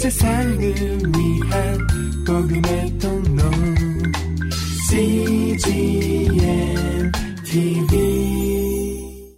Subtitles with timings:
[0.00, 1.78] 세상을 위한
[2.26, 3.42] 복음의 통로
[4.88, 6.32] CGM
[7.44, 9.36] TV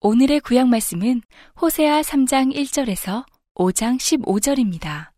[0.00, 1.22] 오늘의 구약 말씀은
[1.60, 3.26] 호세아 3장 1절에서
[3.56, 5.10] 5장 15절입니다.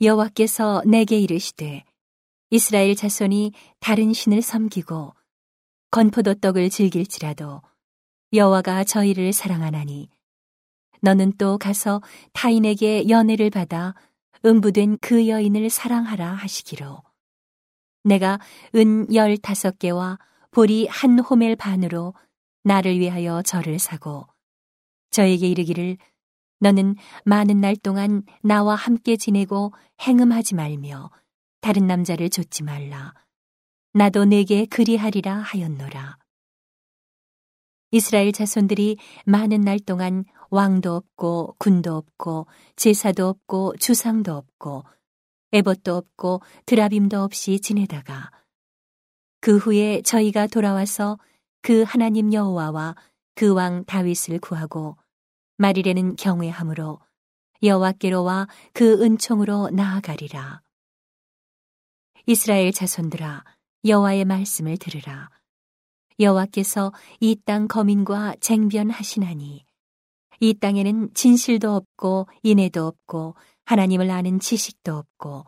[0.00, 1.84] 여호와께서 내게 이르시되
[2.48, 5.14] 이스라엘 자손이 다른 신을 섬기고
[5.90, 7.60] 건포도 떡을 즐길지라도
[8.32, 10.08] 여호와가 저희를 사랑하나니
[11.02, 12.00] 너는 또 가서
[12.32, 13.94] 타인에게 연애를 받아
[14.44, 17.02] 음부된 그 여인을 사랑하라 하시기로
[18.04, 18.38] 내가
[18.74, 20.18] 은 열다섯 개와
[20.50, 22.14] 보리 한 호멜 반으로
[22.64, 24.26] 나를 위하여 절을 사고
[25.10, 25.98] 저에게 이르기를
[26.60, 31.10] 너는 많은 날 동안 나와 함께 지내고 행음하지 말며
[31.60, 33.14] 다른 남자를 좇지 말라.
[33.94, 36.21] 나도 내게 그리하리라 하였노라.
[37.92, 38.96] 이스라엘 자손들이
[39.26, 44.84] 많은 날 동안 왕도 없고 군도 없고 제사도 없고 주상도 없고
[45.52, 48.30] 에봇도 없고 드라빔도 없이 지내다가
[49.40, 51.18] 그 후에 저희가 돌아와서
[51.60, 52.96] 그 하나님 여호와와
[53.34, 54.96] 그 왕 다윗을 구하고
[55.58, 56.98] 말일에는 경외함으로
[57.62, 60.62] 여호와께로와 그 은총으로 나아가리라.
[62.26, 63.44] 이스라엘 자손들아
[63.84, 65.30] 여호와의 말씀을 들으라.
[66.20, 69.64] 여호와께서 이 땅 거민과 쟁변하시나니
[70.40, 75.46] 이 땅에는 진실도 없고 인애도 없고 하나님을 아는 지식도 없고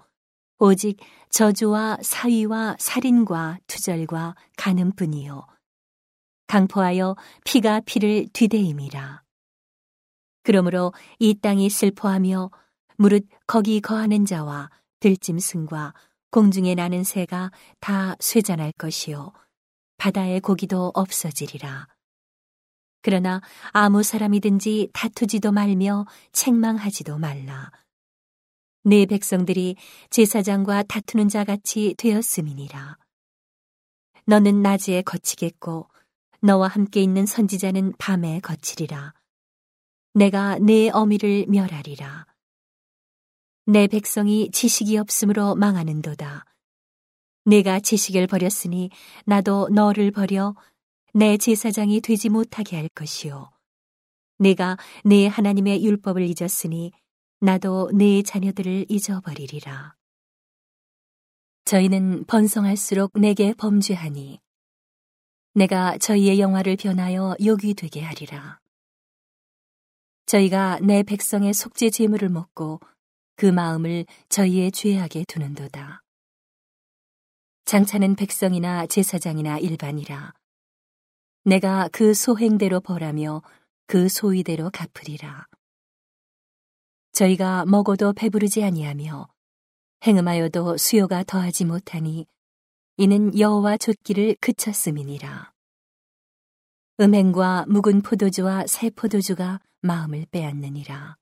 [0.59, 0.99] 오직
[1.31, 5.47] 저주와 사위와 살인과 투절과 가늠뿐이요.
[6.47, 9.23] 강포하여 피가 피를 뒤대임이라.
[10.45, 12.51] 그러므로 이 땅이 슬퍼하며
[12.97, 15.95] 무릇 거기 거하는 자와 들짐승과
[16.31, 19.33] 공중에 나는 새가 다 쇠잔할 것이요
[19.97, 21.89] 바다의 고기도 없어지리라.
[23.03, 23.41] 그러나
[23.73, 27.71] 아무 사람이든지 다투지도 말며 책망하지도 말라.
[28.83, 29.77] 네 백성들이
[30.11, 32.99] 제사장과 다투는 자 같이 되었음이니라.
[34.27, 35.89] 너는 낮에 거치겠고
[36.41, 39.15] 너와 함께 있는 선지자는 밤에 거치리라.
[40.15, 42.27] 내가 네 어미를 멸하리라.
[43.67, 46.45] 내 백성이 지식이 없으므로 망하는도다.
[47.45, 48.91] 내가 지식을 버렸으니
[49.27, 50.55] 나도 너를 버려
[51.13, 53.51] 내 제사장이 되지 못하게 할 것이요.
[54.39, 56.93] 내가 내 하나님의 율법을 잊었으니
[57.41, 59.95] 나도 내 자녀들을 잊어버리리라.
[61.67, 64.41] 저희는 번성할수록 내게 범죄하니
[65.55, 68.61] 내가 저희의 영화를 변하여 욕이 되게 하리라.
[70.27, 72.81] 저희가 내 백성의 속죄 제물을 먹고
[73.37, 76.04] 그 마음을 저희의 죄악에 두는도다.
[77.65, 80.35] 장차는 백성이나 제사장이나 일반이라.
[81.45, 83.43] 내가 그 소행대로 벌하며
[83.87, 85.47] 그 소위대로 갚으리라.
[87.13, 89.29] 저희가 먹어도 배부르지 아니하며
[90.07, 92.27] 행음하여도 수요가 더하지 못하니
[92.99, 95.53] 이는 여호와 좇기를 그쳤음이니라.
[97.01, 101.17] 음행과 묵은 포도주와 새 포도주가 마음을 빼앗느니라.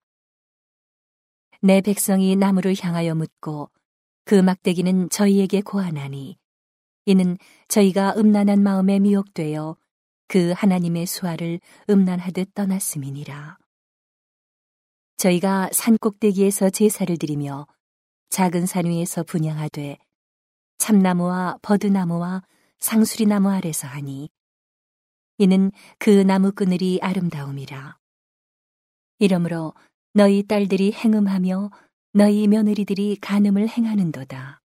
[1.60, 3.70] 내 백성이 나무를 향하여 묻고
[4.25, 6.38] 그 막대기는 저희에게 고하나니
[7.06, 7.37] 이는
[7.69, 9.77] 저희가 음란한 마음에 미혹되어
[10.28, 11.60] 그 하나님의 수화를
[11.91, 13.59] 음란하듯 떠났음이니라.
[15.16, 17.66] 저희가 산 꼭대기에서 제사를 드리며
[18.31, 19.99] 작은 산 위에서 분양하되
[20.78, 22.43] 참나무와 버드나무와
[22.78, 24.31] 상수리나무 아래서 하니
[25.39, 27.99] 이는 그 나무 그늘이 아름다움이라.
[29.19, 29.75] 이러므로
[30.15, 31.71] 너희 딸들이 행음하며
[32.15, 34.61] 너희 며느리들이 간음을 행하는도다.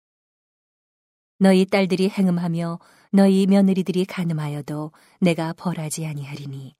[1.37, 2.79] 너희 딸들이 행음하며
[3.11, 4.91] 너희 며느리들이 간음하여도
[5.21, 6.73] 내가 벌하지 아니하리니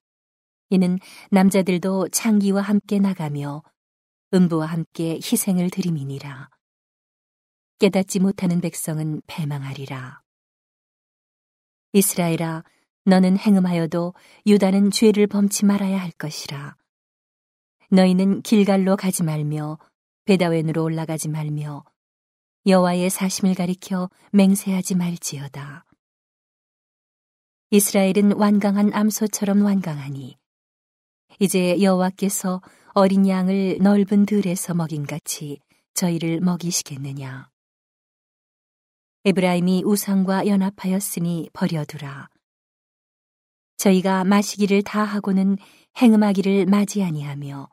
[0.71, 0.97] 이는
[1.29, 3.61] 남자들도 창기와 함께 나가며
[4.33, 6.49] 음부와 함께 희생을 드림이니라.
[7.77, 10.23] 깨닫지 못하는 백성은 패망하리라.
[11.93, 12.63] 이스라엘아,
[13.03, 14.15] 너는 행음하여도
[14.47, 16.75] 유다는 죄를 범치 말아야 할 것이라.
[17.91, 19.77] 너희는 길갈로 가지 말며
[20.25, 21.83] 베다웬으로 올라가지 말며
[22.65, 25.85] 여호와의 사심을 가리켜 맹세하지 말지어다.
[27.69, 30.37] 이스라엘은 완강한 암소처럼 완강하니
[31.39, 32.61] 이제 여호와께서
[32.93, 35.59] 어린 양을 넓은 들에서 먹인 같이
[35.93, 37.49] 저희를 먹이시겠느냐.
[39.25, 42.29] 에브라임이 우상과 연합하였으니 버려두라.
[43.77, 45.57] 저희가 마시기를 다 하고는
[45.97, 47.69] 행음하기를 맞이 아니하며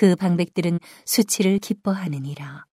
[0.00, 2.64] 그 방백들은 수치를 기뻐하느니라.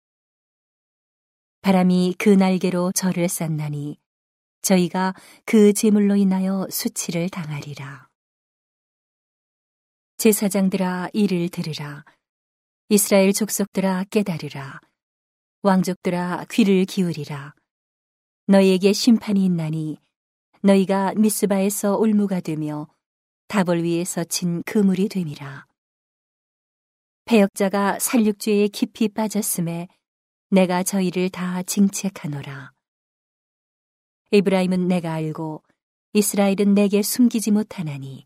[1.60, 4.00] 바람이 그 날개로 저를 쌌나니
[4.62, 5.14] 저희가
[5.44, 8.08] 그 제물로 인하여 수치를 당하리라.
[10.16, 12.06] 제사장들아 이를 들으라.
[12.88, 14.80] 이스라엘 족속들아 깨달으라.
[15.64, 17.54] 왕족들아 귀를 기울이라.
[18.46, 19.98] 너희에게 심판이 있나니
[20.62, 22.88] 너희가 미스바에서 올무가 되며
[23.50, 25.67] 다벌 위에서 친 그물이 됨이라.
[27.28, 29.90] 배역자가 살육죄에 깊이 빠졌음에
[30.50, 32.72] 내가 저희를 다 징책하노라.
[34.32, 35.62] 에브라임은 내가 알고
[36.14, 38.26] 이스라엘은 내게 숨기지 못하나니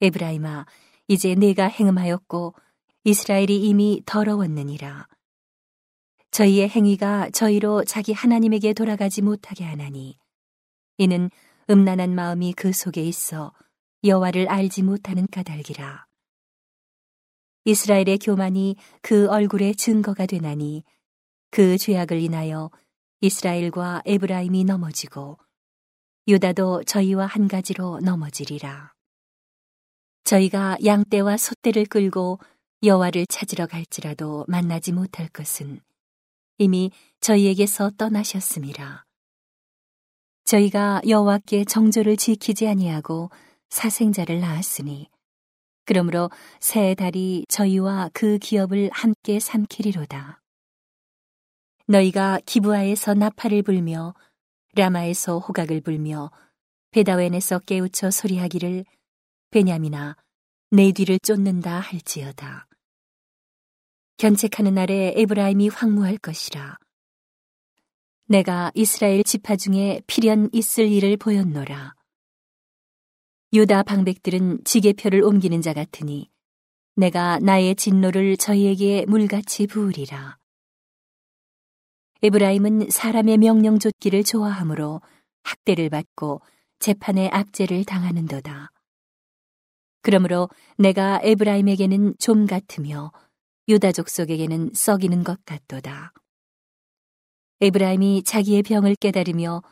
[0.00, 0.64] 에브라임아
[1.08, 2.54] 이제 내가 행음하였고
[3.04, 5.08] 이스라엘이 이미 더러웠느니라.
[6.30, 10.16] 저희의 행위가 저희로 자기 하나님에게 돌아가지 못하게 하나니
[10.96, 11.28] 이는
[11.68, 13.52] 음란한 마음이 그 속에 있어
[14.04, 16.11] 여호와를 알지 못하는 까닭이라.
[17.64, 20.82] 이스라엘의 교만이 그 얼굴의 증거가 되나니
[21.50, 22.70] 그 죄악을 인하여
[23.20, 25.38] 이스라엘과 에브라임이 넘어지고
[26.26, 28.94] 유다도 저희와 한 가지로 넘어지리라.
[30.24, 32.38] 저희가 양떼와 소떼를 끌고
[32.82, 35.80] 여호와를 찾으러 갈지라도 만나지 못할 것은
[36.58, 39.04] 이미 저희에게서 떠나셨음이라.
[40.44, 43.30] 저희가 여호와께 정조를 지키지 아니하고
[43.70, 45.08] 사생자를 낳았으니
[45.84, 46.30] 그러므로
[46.60, 50.40] 새 달이 저희와 그 기업을 함께 삼키리로다.
[51.86, 54.14] 너희가 기부하에서 나팔을 불며
[54.74, 56.30] 라마에서 호각을 불며
[56.92, 58.84] 베다웬에서 깨우쳐 소리하기를
[59.50, 60.16] 베냐미나
[60.70, 62.66] 내 뒤를 쫓는다 할지어다.
[64.16, 66.78] 견책하는 날에 에브라임이 황무할 것이라.
[68.28, 71.94] 내가 이스라엘 지파 중에 필연 있을 일을 보였노라.
[73.54, 76.30] 유다 방백들은 지게표를 옮기는 자 같으니
[76.96, 80.38] 내가 나의 진노를 저희에게 물같이 부으리라.
[82.22, 85.02] 에브라임은 사람의 명령 좇기를 좋아하므로
[85.42, 86.40] 학대를 받고
[86.78, 88.70] 재판의 악재를 당하는도다.
[90.00, 93.12] 그러므로 내가 에브라임에게는 좀 같으며
[93.68, 96.14] 유다족 속에게는 썩이는 것 같도다.
[97.60, 99.62] 에브라임이 자기의 병을 깨달으며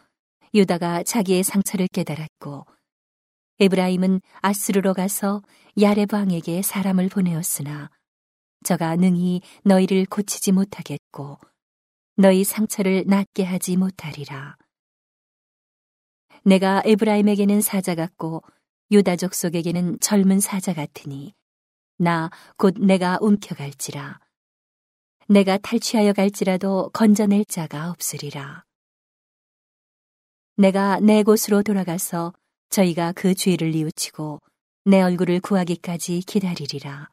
[0.52, 2.66] 유다가 자기의 상처를 깨달았고
[3.60, 5.42] 에브라임은 아스르로 가서
[5.78, 7.90] 야레브 왕에게 사람을 보내었으나
[8.64, 11.38] 저가 능히 너희를 고치지 못하겠고
[12.16, 14.56] 너희 상처를 낫게 하지 못하리라.
[16.42, 18.42] 내가 에브라임에게는 사자 같고
[18.90, 21.34] 유다족 속에게는 젊은 사자 같으니
[21.98, 24.20] 나 곧 내가 움켜갈지라.
[25.28, 28.64] 내가 탈취하여 갈지라도 건져낼 자가 없으리라.
[30.56, 32.32] 내가 내 곳으로 돌아가서
[32.70, 34.40] 저희가 그 죄를 뉘우치고
[34.86, 37.10] 내 얼굴을 구하기까지 기다리리라.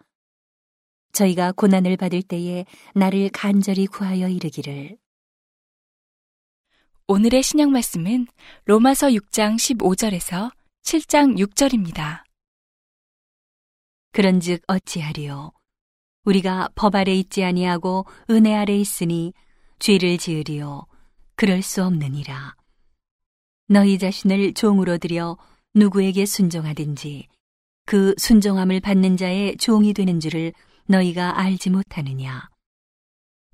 [1.12, 4.98] 저희가 고난을 받을 때에 나를 간절히 구하여 이르기를.
[7.08, 8.28] 오늘의 신약 말씀은
[8.66, 10.52] 로마서 6장 15절에서
[10.84, 12.24] 7장 6절입니다.
[14.12, 15.52] 그런즉 어찌하리요?
[16.26, 19.34] 우리가 법 아래 있지 아니하고 은혜 아래 있으니
[19.80, 20.86] 죄를 지으리요
[21.36, 22.57] 그럴 수 없느니라
[23.68, 25.38] 너희 자신을 종으로 들여
[25.76, 27.28] 누구에게 순종하든지
[27.86, 30.54] 그 순종함을 받는 자의 종이 되는 줄을
[30.86, 32.50] 너희가 알지 못하느냐?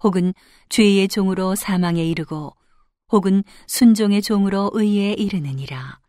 [0.04, 0.34] 혹은
[0.70, 2.56] 죄의 종으로 사망에 이르고
[3.12, 6.00] 혹은 순종의 종으로 의에 이르느니라?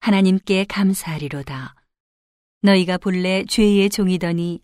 [0.00, 1.74] 하나님께 감사하리로다.
[2.62, 4.60] 너희가 본래 죄의 종이더니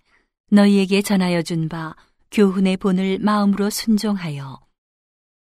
[0.51, 1.97] 너희에게 전하여 준 바
[2.31, 4.61] 교훈의 본을 마음으로 순종하여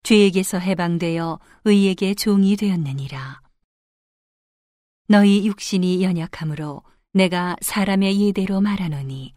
[0.04, 3.42] 죄에게서 해방되어 의에게 종이 되었느니라.
[5.08, 9.34] 너희 육신이 연약함으로 내가 사람의 예대로 말하노니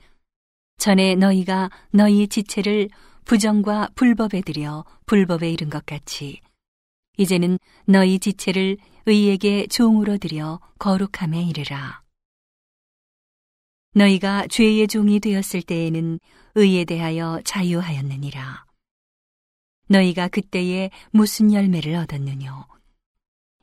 [0.78, 2.88] 전에 너희가 너희 지체를
[3.24, 6.40] 부정과 불법에 들여 불법에 이른 것 같이
[7.16, 12.02] 이제는 너희 지체를 의에게 종으로 들여 거룩함에 이르라.
[13.94, 16.18] 너희가 죄의 종이 되었을 때에는
[16.54, 18.61] 의에 대하여 자유하였느니라.
[19.92, 22.66] 너희가 그때에 무슨 열매를 얻었느뇨?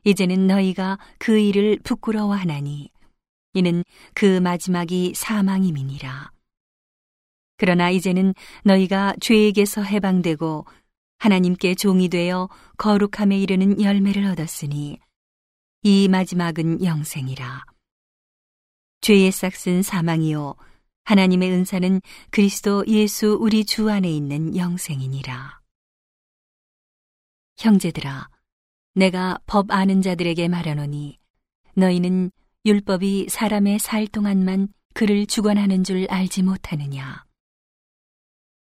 [0.04, 2.90] 이제는 너희가 그 일을 부끄러워하나니
[3.54, 3.84] 이는
[4.14, 6.30] 그 마지막이 사망임이니라.
[7.56, 8.34] 그러나 이제는
[8.64, 10.64] 너희가 죄에게서 해방되고
[11.18, 14.98] 하나님께 종이 되어 거룩함에 이르는 열매를 얻었으니
[15.82, 17.64] 이 마지막은 영생이라.
[19.02, 20.54] 죄의 싹슨 사망이요
[21.04, 25.59] 하나님의 은사는 그리스도 예수 우리 주 안에 있는 영생이니라.
[27.60, 28.30] 형제들아,
[28.94, 31.18] 내가 법 아는 자들에게 말하노니
[31.74, 32.30] 너희는
[32.64, 37.24] 율법이 사람의 살 동안만 그를 주관하는 줄 알지 못하느냐.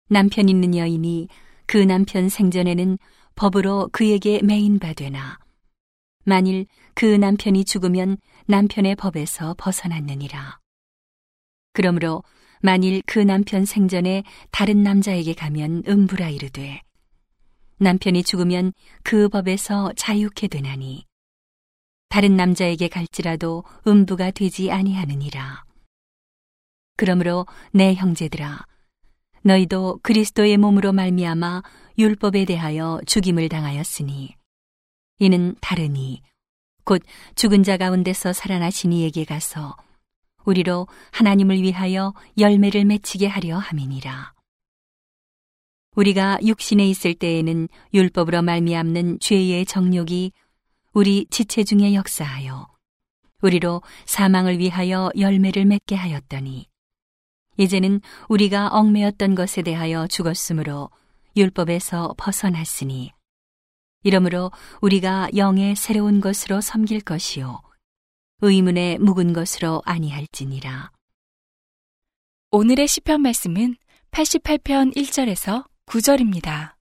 [0.09, 1.27] 남편 있는 여인이
[1.67, 2.97] 그 남편 생전에는
[3.35, 5.39] 법으로 그에게 매인바 되나
[6.25, 10.61] 만일 그 남편이 죽으면 남편의 법에서 벗어났느니라.
[11.73, 12.23] 그러므로
[12.63, 16.83] 만일 그 남편 생전에 다른 남자에게 가면 음부라 이르되
[17.79, 21.05] 남편이 죽으면 그 법에서 자유케 되나니
[22.09, 25.65] 다른 남자에게 갈지라도 음부가 되지 아니하느니라.
[26.97, 28.65] 그러므로 내 형제들아
[29.43, 31.63] 너희도 그리스도의 몸으로 말미암아
[31.99, 34.35] 율법에 대하여 죽임을 당하였으니
[35.19, 36.23] 이는 다르니
[36.85, 37.03] 곧
[37.35, 39.77] 죽은 자 가운데서 살아나신 이에게 가서
[40.45, 44.36] 우리로 하나님을 위하여 열매를 맺히게 하려 함이니라.
[45.97, 50.33] 우리가 육신에 있을 때에는 율법으로 말미암는 죄의 정욕이
[50.93, 52.69] 우리 지체 중에 역사하여
[53.43, 56.67] 우리로 사망을 위하여 열매를 맺게 하였더니
[57.57, 60.91] 이제는 우리가 얽매였던 것에 대하여 죽었으므로
[61.37, 63.13] 율법에서 벗어났으니
[64.03, 67.63] 이러므로 우리가 영의 새로운 것으로 섬길 것이요
[68.43, 70.91] 의문의 묵은 것으로 아니할지니라.
[72.51, 73.77] 오늘의 시편 말씀은
[74.11, 76.75] 88편 1절에서 9절입니다.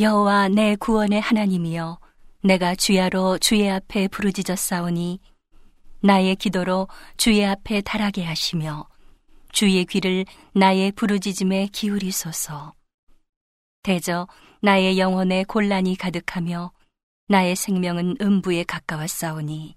[0.00, 2.00] 여호와 내 구원의 하나님이여
[2.42, 5.20] 내가 주야로 주의 앞에 부르짖었사오니
[6.00, 8.88] 나의 기도로 주의 앞에 달하게 하시며
[9.52, 12.74] 주의 귀를 나의 부르짖음에 기울이소서.
[13.84, 14.26] 대저
[14.60, 16.72] 나의 영혼에 곤란이 가득하며
[17.28, 19.76] 나의 생명은 음부에 가까웠사오니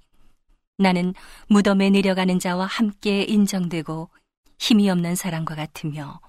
[0.79, 1.13] 나는
[1.50, 4.10] 무덤에 내려가는 자와 함께 인정되고
[4.58, 6.20] 힘이 없는 사람과 같으며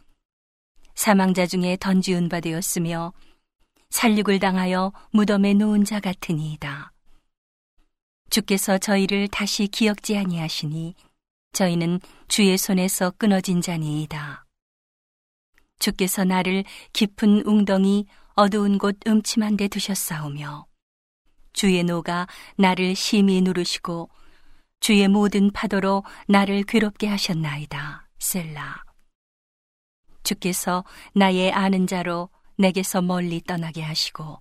[0.99, 3.13] 사망자 중에 던지운 바 되었으며
[3.91, 6.93] 살육을 당하여 무덤에 놓은 자 같으니이다.
[8.31, 10.97] 주께서 저희를 다시 기억지 아니하시니
[11.53, 14.45] 저희는 주의 손에서 끊어진 자니이다.
[15.79, 20.67] 주께서 나를 깊은 웅덩이 어두운 곳 음침한 데 두셨사오며
[21.53, 22.27] 주의 노가
[22.57, 24.11] 나를 심히 누르시고
[24.81, 28.09] 주의 모든 파도로 나를 괴롭게 하셨나이다.
[28.19, 28.88] 셀라.
[30.29, 34.41] 주께서 나의 아는 자로 내게서 멀리 떠나게 하시고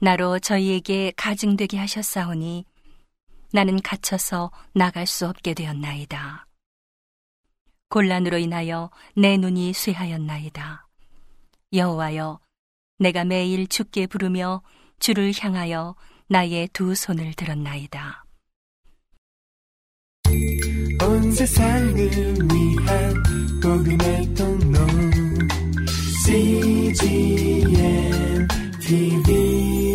[0.00, 2.66] 나로 저희에게 가증되게 하셨사오니
[3.52, 6.46] 나는 갇혀서 나갈 수 없게 되었나이다.
[7.88, 10.86] 곤란으로 인하여 내 눈이 쇠하였나이다.
[11.72, 12.40] 여호와여,
[12.98, 14.62] 내가 매일 주께 부르며
[14.98, 15.96] 주를 향하여
[16.28, 18.24] 나의 두 손을 들었나이다.
[21.00, 21.96] 온 세상을
[22.52, 23.27] 위한
[23.60, 24.78] 복음의 통로
[26.24, 27.76] CGM
[28.80, 29.87] TV